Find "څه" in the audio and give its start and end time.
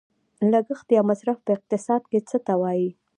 2.29-2.37